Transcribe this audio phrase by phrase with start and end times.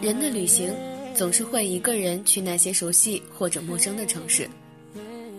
[0.00, 0.72] 人的旅行
[1.14, 4.48] 总是会一个人去那些熟悉或者陌生的城市，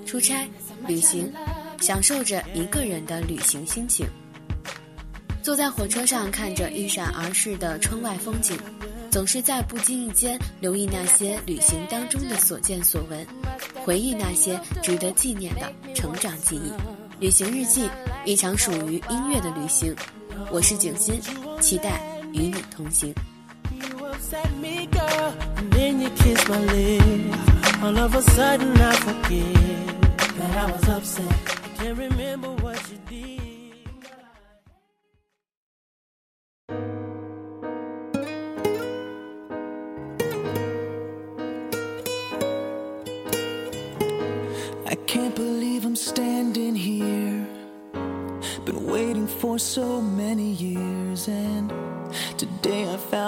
[0.06, 0.46] 出差、
[0.86, 1.32] 旅行，
[1.80, 4.06] 享受着一个人的旅行心情。
[5.42, 8.58] 坐在火车上，看着一闪而逝的窗外风景，
[9.10, 13.26] 总是在不经意间留意那些旅行当中的所见所闻，
[13.86, 16.74] 回忆那些值得纪念的成长记忆。
[17.22, 17.90] 旅行日记，
[18.26, 19.96] 一场属于音乐的旅行。
[20.52, 21.18] 我是景欣，
[21.62, 22.02] 期待
[22.34, 23.14] 与你同行。
[24.30, 27.78] just me, go, and then you kiss my lips.
[27.82, 30.02] All of a sudden, I forget
[30.38, 31.34] that I was upset.
[31.64, 32.99] I can't remember what you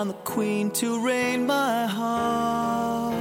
[0.02, 3.13] I'm the queen to reign my heart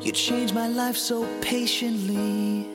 [0.00, 2.66] You changed my life so patiently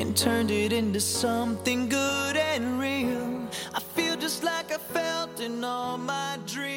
[0.00, 5.62] and turned it into something good and real I feel just like I felt in
[5.62, 6.72] all my dreams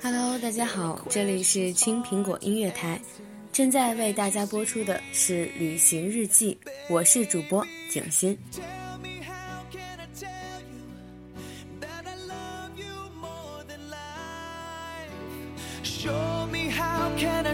[0.00, 3.00] Hello 大家好这里是青苹果音乐台
[3.52, 6.56] 正在为大家播出的是《旅行日记》，
[6.88, 8.36] 我是主播景欣。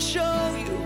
[0.00, 0.78] show you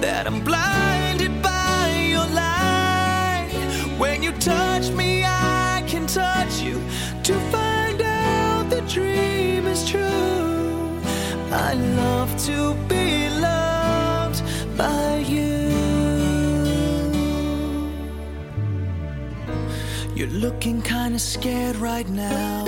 [0.00, 3.50] that I'm blinded by your light.
[3.98, 6.80] When you touch me, I can touch you
[7.24, 10.98] to find out the dream is true.
[11.52, 14.42] I love to be loved
[14.78, 15.68] by you.
[20.14, 22.64] You're looking kinda scared right now.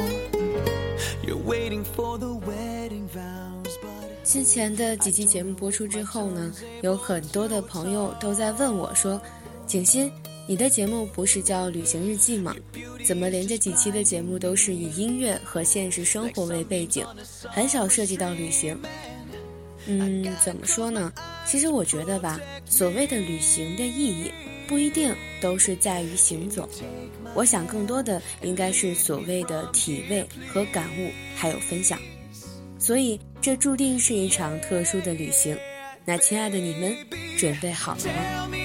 [1.22, 2.39] You're waiting for the
[4.30, 9.20] 之前的几期节目播出之后呢有很多的朋友都在问我说
[9.66, 10.08] 景欣
[10.46, 12.54] 你的节目不是叫旅行日记吗
[13.04, 17.04] 怎么连着几期的节目都是以音乐和现实生活为背景
[17.48, 18.78] 很少涉及到旅行
[19.86, 21.12] 嗯，怎么说呢？
[21.44, 24.30] 其实我觉得吧，所谓的旅行的意义，
[24.68, 26.68] 不一定都是在于行走。
[27.34, 31.98] 我想更多的应该是所谓的体味和感悟，还有分享。
[32.78, 35.56] 所以这注定是一场特殊的旅行。
[36.04, 36.94] 那亲爱的你们，
[37.38, 38.59] 准备好了吗？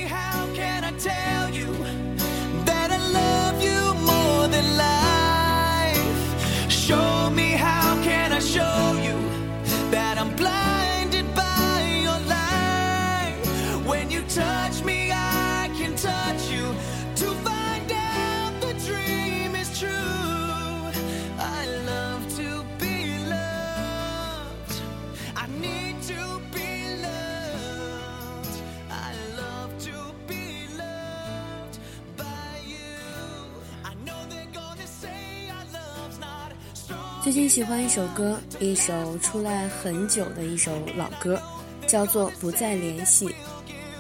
[37.35, 41.37] 近喜欢一首歌，一首出来很久的一首老歌，
[41.85, 43.27] 叫做《不再联系》。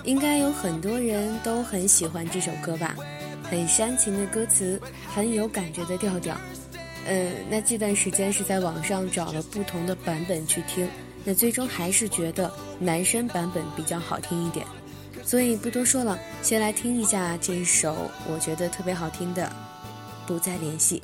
[0.05, 2.95] 应该有很多人都很喜欢这首歌吧？
[3.43, 4.81] 很煽情的歌词，
[5.13, 6.33] 很有感觉的调调。
[7.07, 10.87] 嗯，那这段时间是在网上找了不同的版本去听，
[11.25, 14.65] 那最终还是觉得男生版本比较好听一点。
[15.25, 19.43] 所以不多说了，先来听一下这首我觉得特别好听的
[20.25, 21.03] 《不再联系》。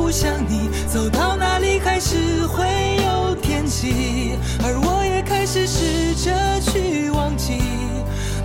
[0.00, 2.64] 不想你走到哪里还是会
[3.04, 6.32] 有天气而我也开始试着
[6.62, 7.60] 去忘记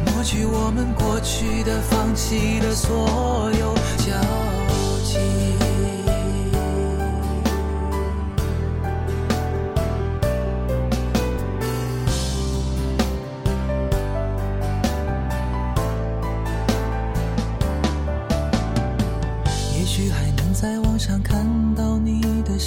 [0.06, 4.12] 抹去我们过去的放弃的所有交
[5.06, 5.55] 集。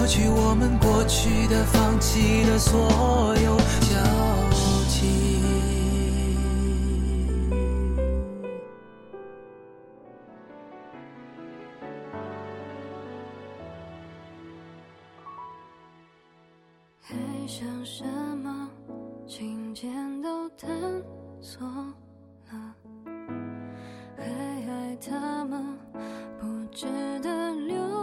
[0.00, 2.80] 过去我们过去的、放弃的所
[3.44, 3.98] 有交
[4.88, 5.42] 集。
[17.02, 17.14] 还
[17.46, 18.02] 想什
[18.38, 18.70] 么？
[19.26, 19.92] 琴键
[20.22, 20.70] 都弹
[21.42, 21.66] 错
[22.50, 22.74] 了，
[24.16, 25.76] 还爱他吗？
[26.40, 26.86] 不值
[27.20, 27.99] 得留。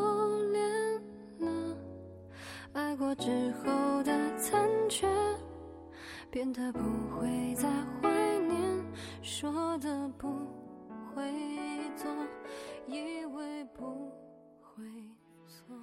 [2.78, 5.08] 爱过之后的残缺，
[6.30, 6.80] 变得不
[7.10, 7.68] 会再
[8.00, 8.08] 怀
[8.48, 8.86] 念，
[9.24, 10.28] 说的不
[11.16, 11.24] 会
[11.96, 12.08] 做，
[12.86, 14.12] 以为不
[14.62, 14.84] 会
[15.48, 15.76] 错。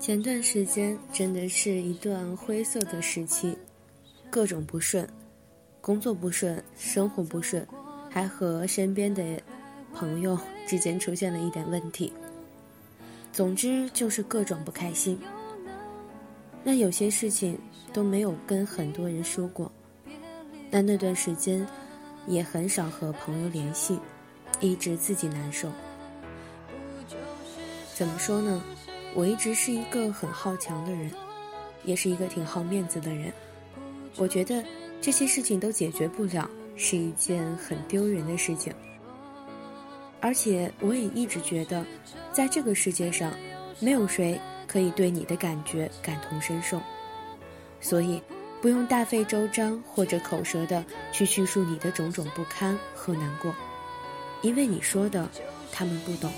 [0.00, 3.56] 前段时间真的是一段灰色的时期，
[4.28, 5.08] 各种不顺，
[5.80, 7.64] 工作不顺，生活不顺，
[8.10, 9.40] 还和身边的
[9.94, 10.36] 朋友
[10.66, 12.12] 之间出现了一点问题。
[13.32, 15.18] 总之就是各种不开心。
[16.62, 17.58] 那有些事情
[17.92, 19.72] 都没有跟很多人说过。
[20.70, 21.66] 那那段时间，
[22.26, 23.98] 也很少和朋友联系，
[24.60, 25.68] 一直自己难受。
[27.94, 28.62] 怎么说呢？
[29.14, 31.10] 我一直是一个很好强的人，
[31.84, 33.32] 也是一个挺好面子的人。
[34.16, 34.62] 我觉得
[35.00, 38.72] 这些事情都解决不了，是一件很丢人的事情。
[40.22, 41.84] 而且我也一直觉得，
[42.32, 43.32] 在这个世界上，
[43.80, 46.80] 没有谁可以对你的感觉感同身受，
[47.80, 48.22] 所以
[48.60, 53.52] 不用大费周章或者口舌的去叙述你的种种不堪和难过，
[54.42, 55.28] 因为你说的
[55.72, 56.32] 他们不懂。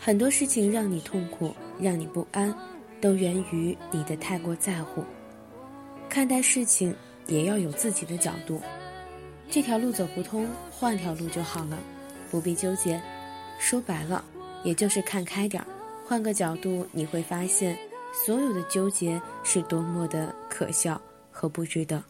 [0.00, 2.54] 很多事情让你痛苦，让你不安，
[2.98, 5.04] 都源于你的太过在乎。
[6.08, 6.96] 看待事情。
[7.28, 8.60] 也要有自己的角度，
[9.48, 11.78] 这条路走不通，换条路就好了，
[12.30, 13.00] 不必纠结。
[13.60, 14.24] 说白了，
[14.64, 15.66] 也就是看开点儿，
[16.06, 17.78] 换个角度，你会发现，
[18.24, 22.02] 所有的纠结是多么的可笑和不值得。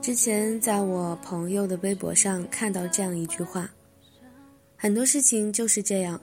[0.00, 3.70] 之前在我朋友的微博上看到这样一句话：
[4.74, 6.18] 很多事情就是这样，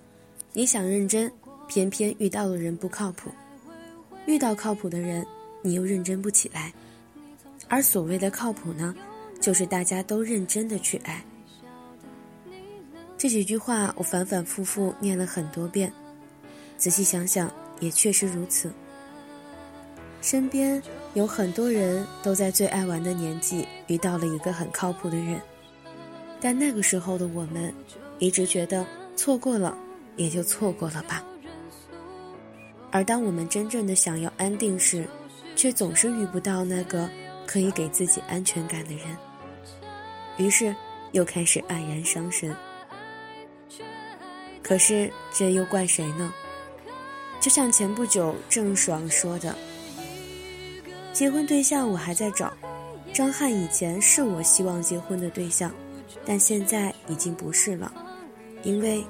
[0.52, 1.32] 你想认真，
[1.68, 3.30] 偏偏遇到的人不靠谱；
[4.26, 5.24] 遇到靠谱的人，
[5.62, 6.74] 你又认真不起来。
[7.68, 8.96] 而所谓的靠谱呢，
[9.40, 11.24] 就是大家都认真的去爱。
[13.16, 15.94] 这几句话我反反复复念了很多遍，
[16.78, 18.72] 仔细想想，也确实如此。
[20.20, 20.82] 身边
[21.18, 25.42] 有很多人都在最爱玩的年纪遇到了一个很靠谱的人，
[26.40, 27.74] 但那个时候的我们，
[28.20, 29.76] 一直觉得错过了
[30.16, 31.24] 也就错过了吧。
[32.92, 35.08] 而当我们真正的想要安定时，
[35.56, 37.10] 却总是遇不到那个
[37.48, 39.18] 可以给自己安全感的人，
[40.38, 40.76] 于是
[41.14, 42.56] 又开始黯然伤神。
[44.62, 46.32] 可是这又怪谁呢？
[47.40, 49.56] 就像前不久郑爽说的。
[51.18, 52.54] 结婚对象我还在找，
[53.12, 55.74] 张翰以前是我希望结婚的对象，
[56.24, 57.92] 但现在已经不是了，
[58.62, 59.04] 因为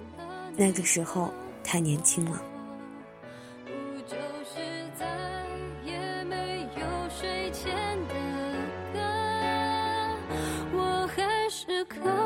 [0.56, 1.30] 那个时候
[1.66, 2.42] 太年轻了。
[11.50, 12.17] 是可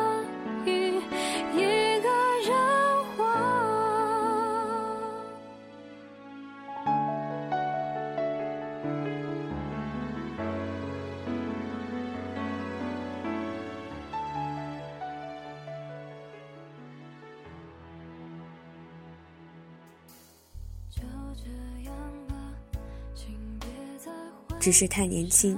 [24.59, 25.57] 只是太年轻，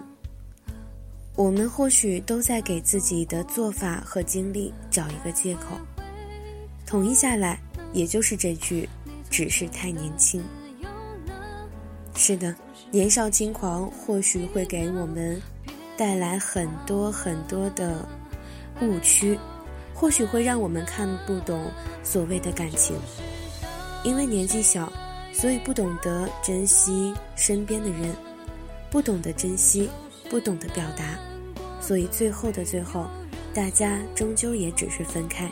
[1.36, 5.78] 我们或许都在给自己的做法和经历找一个借口。
[6.86, 7.60] 统一下来，
[7.92, 8.88] 也就是这句：
[9.30, 10.42] 只是太年轻。
[12.16, 12.56] 是的，
[12.92, 15.42] 年少轻狂或许会给我们
[15.98, 18.08] 带来很多很多的
[18.82, 19.38] 误区，
[19.94, 21.70] 或许会让我们看不懂
[22.04, 22.96] 所谓的感情。
[24.06, 24.90] 因为年纪小，
[25.34, 28.16] 所以不懂得珍惜身边的人。
[28.90, 29.90] 不懂得珍惜，
[30.30, 31.18] 不懂得表达，
[31.82, 33.08] 所以最后的最后，
[33.52, 35.50] 大家终究也只是分开。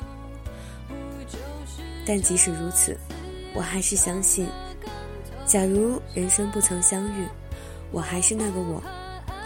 [2.06, 2.96] 但即使如此，
[3.56, 4.48] 我还是相信，
[5.44, 7.26] 假如人生不曾相遇，
[7.92, 8.80] 我还是那个我，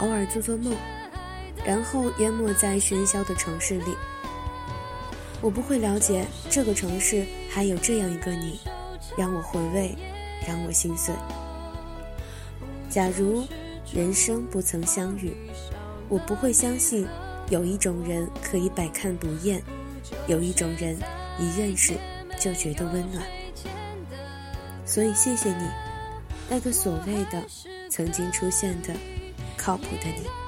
[0.00, 0.76] 偶尔做做梦，
[1.64, 3.96] 然后淹没在喧嚣的城市里。
[5.40, 8.60] 我不会了解这个城市还有这样一个你，
[9.16, 9.96] 让我回味，
[10.46, 11.14] 让我心碎。
[12.88, 13.44] 假如。
[13.94, 15.32] 人生不曾相遇，
[16.08, 17.06] 我不会相信
[17.50, 19.62] 有一种人可以百看不厌，
[20.26, 20.96] 有一种人
[21.38, 21.94] 一认识
[22.40, 23.24] 就觉得温暖。
[24.84, 25.68] 所以谢谢你，
[26.50, 27.40] 那个所谓的
[27.88, 28.92] 曾经出现的
[29.56, 30.45] 靠谱的你。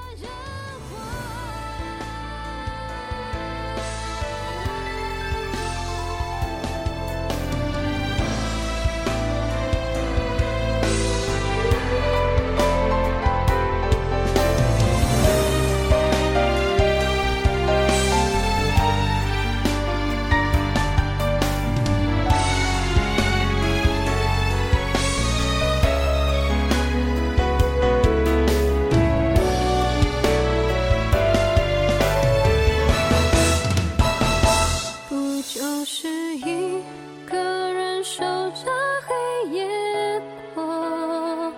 [35.79, 36.83] 我是一
[37.25, 37.37] 个
[37.71, 38.21] 人守
[38.51, 38.65] 着
[39.07, 40.21] 黑夜。
[40.53, 41.53] 过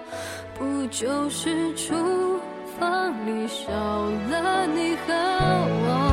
[0.53, 1.95] 不就是厨
[2.79, 3.71] 房里少
[4.29, 5.13] 了你和
[5.87, 6.10] 我。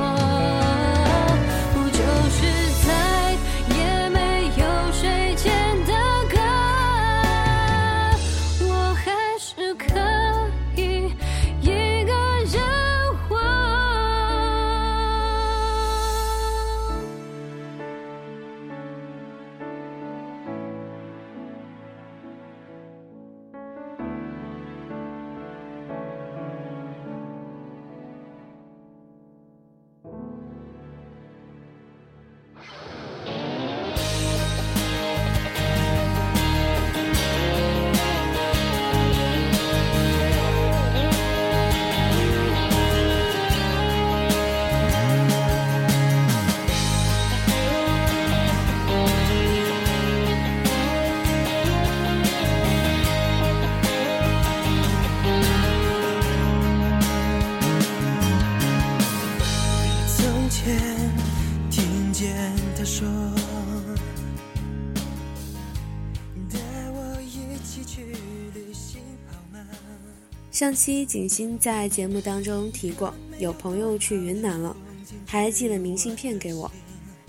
[70.58, 74.76] 上期景欣在节目当中提过，有朋友去云南了，
[75.24, 76.68] 还寄了明信片给我。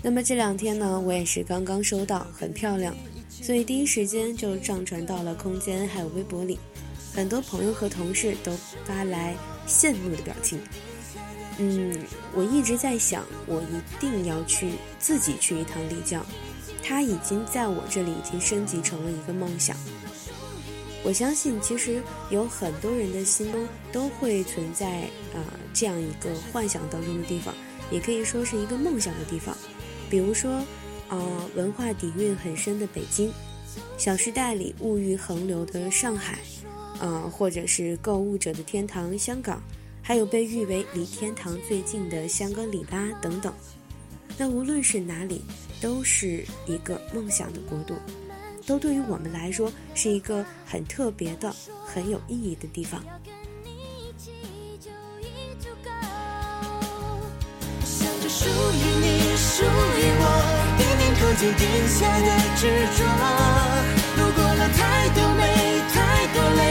[0.02, 2.92] 那么这两天呢，我也是刚刚收到，很漂亮，
[3.30, 6.58] 所以第一时间就上传到了空间还有微博里。
[7.14, 8.52] 很多朋友和同事都
[8.84, 10.58] 发来羡慕的表情。
[11.58, 11.96] 嗯，
[12.34, 16.26] 我一直在想，我一定要去自己去一趟丽江，
[16.82, 19.76] 它已经在我这里已经升级成了一个梦想。
[21.02, 25.42] 我相信，其实有很多人的心中都会存在呃
[25.72, 27.54] 这样一个幻想当中的地方，
[27.90, 29.56] 也可以说是一个梦想的地方。
[30.10, 30.62] 比如说，
[31.08, 33.28] 呃，文化底蕴很深的北京，
[33.96, 36.38] 《小时代》里物欲横流的上海。
[37.02, 39.62] 呃，或者是购物者的天堂香港，
[40.02, 43.54] 还有被誉为离天堂最近的香格里拉等等。
[44.36, 45.40] 那无论是哪里，
[45.80, 47.94] 都是一个梦想的国度，
[48.70, 51.52] 都对于我们来说是一个很特别的、
[51.84, 53.02] 很有意义的地方。
[58.28, 59.66] 属于你，属于
[60.22, 60.24] 我，
[60.78, 62.62] 点点头就点下的执
[62.94, 63.02] 着，
[64.16, 65.42] 路过了太多美，
[65.90, 66.62] 太多泪。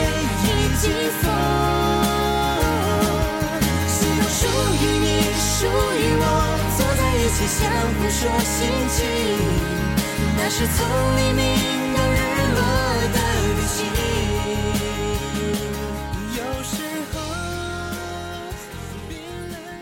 [0.80, 0.88] 西
[1.20, 1.28] 风，
[3.90, 4.48] 希望属
[4.80, 6.24] 于你，属于我，
[6.78, 7.60] 坐在一起相
[7.92, 8.56] 互说心
[8.88, 8.98] 情，
[10.38, 10.80] 那是从
[11.18, 11.44] 黎明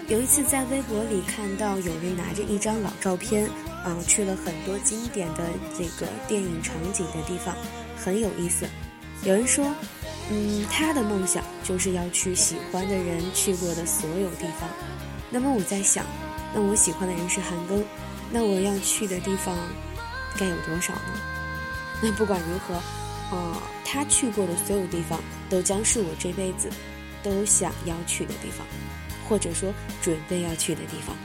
[0.08, 3.46] 有一次在微博里看到有人拿着一张老照片，
[3.84, 7.56] 啊，去了很多经典的这个电影场景的地方，
[7.98, 8.66] 很有意思。
[9.24, 9.74] 有人说。
[10.30, 14.70] 嗯，他的梦想就是要去喜欢的人去过的所有地方。
[15.30, 16.06] 那么我在想，
[16.54, 17.82] 那我喜欢的人是韩庚，
[18.30, 19.56] 那我要去的地方
[20.38, 21.14] 该有多少呢？
[22.04, 22.74] 那不管如何，
[23.32, 25.18] 呃，他去过的所有地方
[25.50, 26.70] 都将是我这辈子
[27.24, 28.68] 都想要去的地方，
[29.28, 31.16] 或者说准备要去的地方。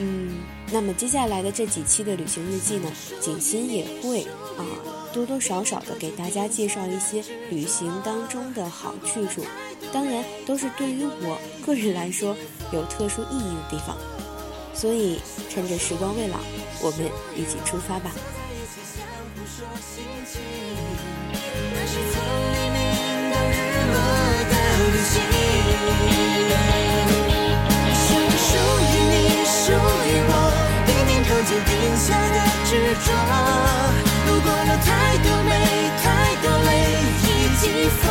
[0.00, 2.88] 嗯，那么接下来的这几期的旅行日记呢，
[3.20, 4.22] 景欣也会
[4.56, 4.64] 啊
[5.12, 9.44] 多多少少的给大家介绍一些旅行当中的好去处，
[9.92, 12.36] 当然都是对于我个人来说
[12.72, 13.96] 有特殊意义的地方。
[14.72, 15.18] 所以
[15.50, 16.38] 趁着时光未老，
[16.80, 18.12] 我们一起出发吧。
[24.70, 26.77] 就定下的
[31.48, 33.08] 执着，
[34.26, 35.50] 路过了太多美，
[36.02, 36.06] 太
[36.42, 36.70] 多泪，
[37.22, 38.02] 以及风。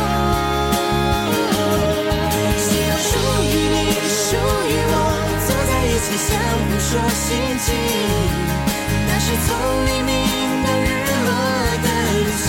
[2.58, 3.10] 希望属
[3.44, 3.76] 于你，
[4.10, 4.26] 属
[4.66, 4.92] 于我，
[5.46, 6.28] 坐在一起相
[6.66, 7.26] 互说心
[7.60, 7.66] 情，
[9.06, 9.48] 那是从
[9.86, 10.10] 黎明
[10.64, 10.86] 到日
[11.26, 11.30] 落
[11.84, 11.86] 的
[12.18, 12.46] 旅行。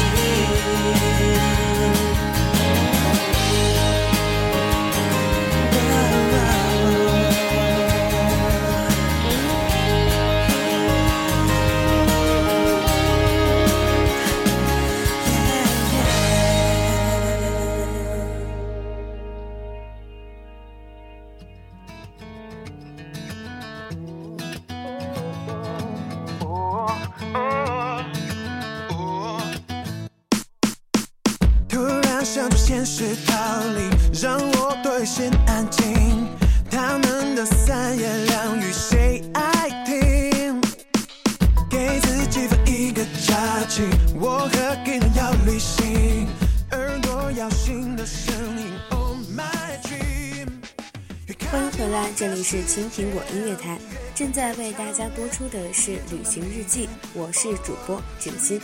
[52.87, 53.79] 苹果音乐台，
[54.15, 58.61] 正在为大家播出的是《旅行日记》，我是主播景欣。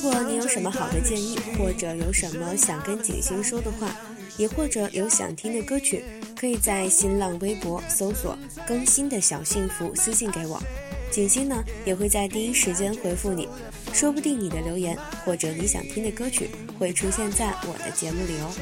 [0.00, 3.90] 如果你有什么好的建议，或者有什么想跟景星说的话，
[4.36, 6.04] 也或者有想听的歌曲，
[6.38, 10.62] 可以在新浪微博搜索“更新的小幸福”私信给我，
[11.10, 13.48] 景星呢也会在第一时间回复你，
[13.92, 18.54] 说不定你的留言或者你想听的歌曲会出现在我的节目里哦。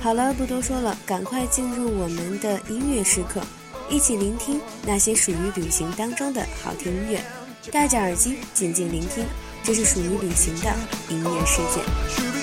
[0.00, 3.40] 好了，不多说了，赶快进入我们的音乐时刻，
[3.88, 7.24] 一起聆听那些属于旅行当中的好听音乐。
[7.70, 9.24] 戴着耳机，静静聆听，
[9.62, 10.74] 这是属于旅行的
[11.08, 12.37] 音乐世界。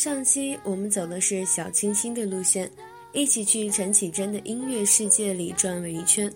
[0.00, 2.70] 上期我们走的是小清新的路线，
[3.12, 6.32] 一起去陈绮贞的音乐世界里转了一圈。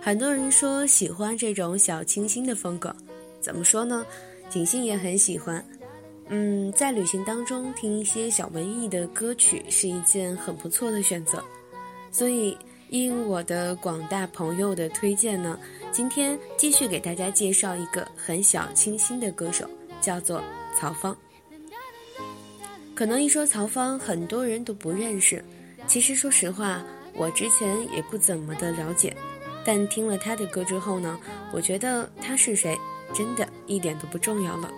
[0.00, 2.96] 很多人说喜欢这种小清新的风格，
[3.42, 4.06] 怎么说呢？
[4.48, 5.62] 景欣也很喜欢。
[6.30, 11.44] 嗯，在旅行当中听一些小文艺的歌曲是一件很不错的选择。
[12.10, 12.56] 所以，
[12.88, 15.60] 应我的广大朋友的推荐呢，
[15.92, 19.68] 今天继续给大家介绍一个很小清新的歌手，
[20.00, 20.42] 叫做
[20.74, 21.14] 曹芳。
[22.94, 25.44] 可能一说曹芳，很多人都不认识。
[25.86, 26.82] 其实说实话，
[27.14, 29.14] 我之前也不怎么的了解。
[29.64, 31.18] 但听了他的歌之后呢，
[31.52, 32.78] 我觉得他是谁，
[33.14, 34.70] 真的一点都不重要了。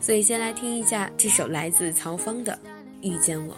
[0.00, 2.52] 所以先来听一下这首来自曹芳的
[3.00, 3.54] 《遇见我》。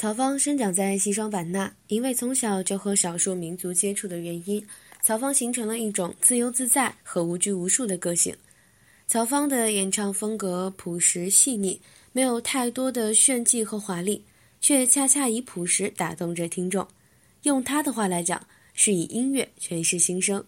[0.00, 4.66] 曹芳生长在西双版纳，因为从小就和少数民族接触的原因，
[5.02, 8.34] 曹芳形成了一种自由自在和无拘无束的个性。
[9.06, 11.78] 曹芳的演唱风格朴实细腻，
[12.12, 14.24] 没有太多的炫技和华丽，
[14.58, 16.88] 却恰恰以朴实打动着听众。
[17.42, 20.42] 用他的话来讲，是以音乐诠释心声。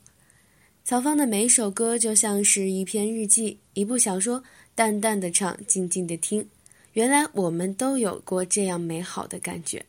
[0.83, 4.43] 曹芳的每一首歌就像是一篇日记，一部小说，
[4.75, 6.49] 淡淡的唱，静静的听。
[6.93, 9.85] 原来我们都有过这样美好的感觉。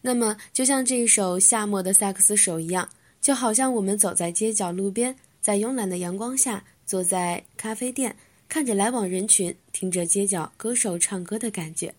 [0.00, 2.88] 那么，就像这一首夏末的萨克斯手一样，
[3.20, 8.16] 就好像我们走在街角路边，在慵懒的阳光下，坐在咖啡店，
[8.48, 11.94] 看着来往人群，听着街角歌手唱歌的感觉。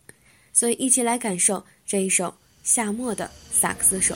[0.53, 4.15] 所以，一起来感受这一首夏末的萨克斯手。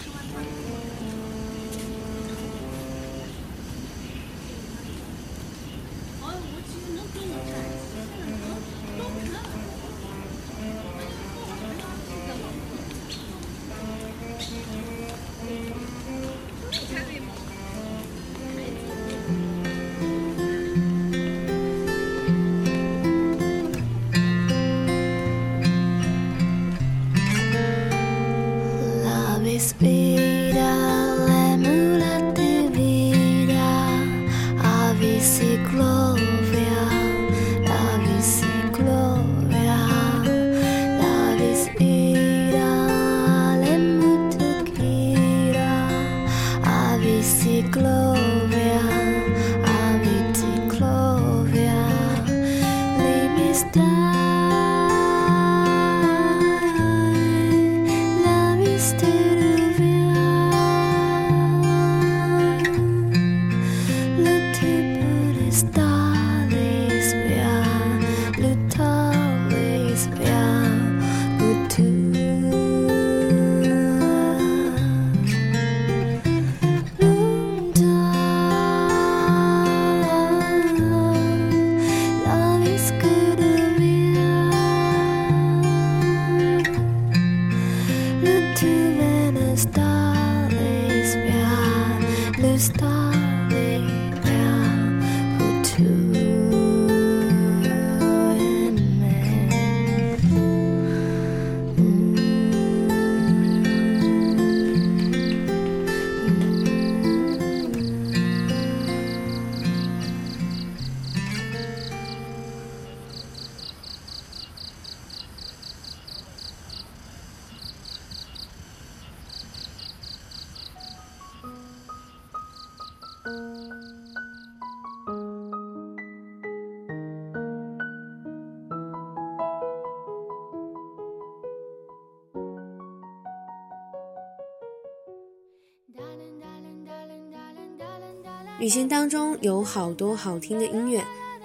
[138.60, 141.02] 旅行当中有好多好听的音乐，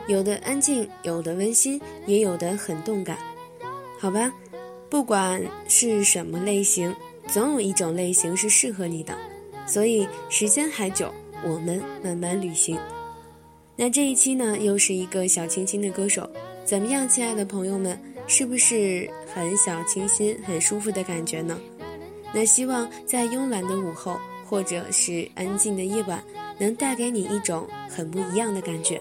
[0.09, 3.16] 有的安静，有的温馨，也有的很动感。
[4.00, 4.33] 好吧，
[4.90, 6.92] 不管是什么类型，
[7.29, 9.16] 总有一种类型是适合你的。
[9.64, 11.09] 所以时间还久，
[11.44, 12.77] 我们慢慢旅行。
[13.77, 16.29] 那这一期呢，又是一个小清新的歌手，
[16.64, 17.96] 怎么样，亲爱的朋友们，
[18.27, 21.57] 是不是很小清新、很舒服的感觉呢？
[22.33, 26.20] 那希望在慵懒的午后，或者是安静的夜晚。
[26.59, 29.01] 能带给你一种很不一样的感觉，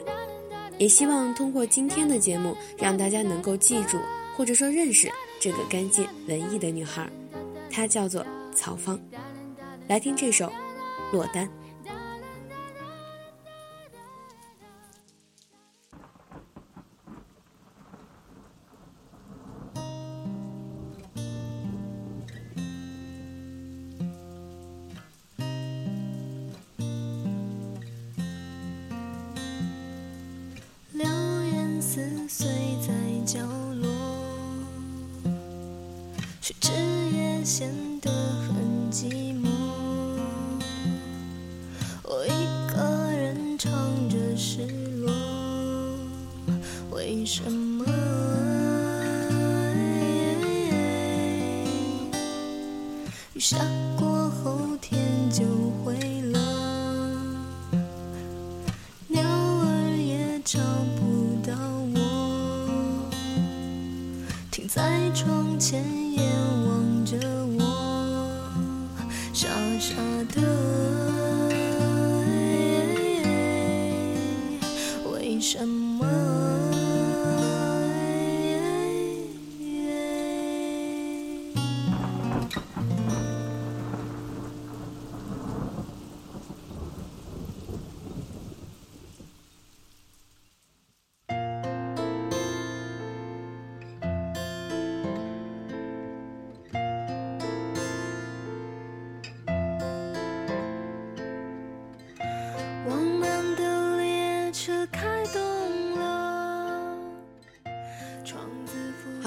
[0.78, 3.98] 也希望通过今天的节目，让大家能够记住
[4.36, 7.10] 或者说认识这个干净文艺的女孩，
[7.70, 9.00] 她叫做曹芳。
[9.88, 10.48] 来听这首
[11.12, 11.46] 《落单》。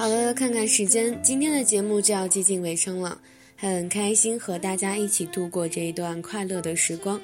[0.07, 3.19] 好了，看看时间，今天的节目就要接近尾声了。
[3.57, 7.19] 很开心和大家一起度过这一段快乐的时光。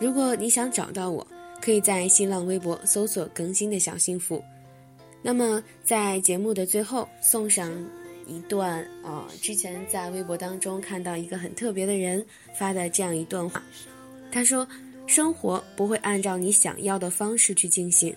[0.00, 1.24] 如果你想找到我，
[1.62, 4.42] 可以在新浪微博搜索“更新的小幸福”。
[5.22, 7.72] 那么在节目的最后送上
[8.26, 12.26] 一段呃，之前在微博当中看到一个很特别的人
[12.58, 13.62] 发的这样一段话，
[14.32, 14.66] 他说
[15.06, 18.12] ：“生活不会按照你想要的方式去进行，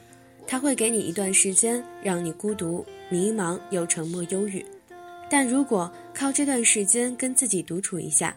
[0.48, 4.66] 他会给你一段时间，让你孤独、迷茫又沉默、忧郁。
[5.30, 8.36] 但如果靠这段时间跟自己独处一下，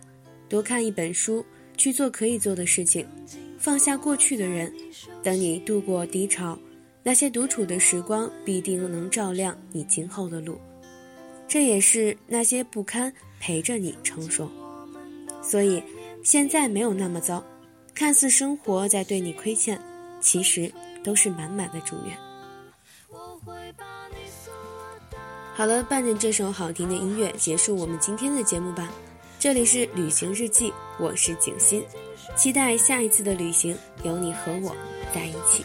[0.48, 1.44] 多看一本书，
[1.76, 3.06] 去做可以做的事情。”
[3.60, 4.72] 放下过去的人，
[5.22, 6.58] 等你度过低潮，
[7.02, 10.58] 那些独处的时光必定能照亮你今后的路。
[11.46, 14.50] 这也是那些不堪陪着你成熟。
[15.42, 15.82] 所以，
[16.24, 17.44] 现在没有那么糟。
[17.94, 19.78] 看似生活在对你亏欠，
[20.22, 22.16] 其实都是满满的祝愿。
[25.54, 28.90] 好了，伴着这首好听的音乐，结束我们今天的节目吧。
[29.38, 31.84] 这里是旅行日记，我是景欣。
[32.36, 34.74] 期待下一次的旅行，有你和我
[35.14, 35.64] 在一起。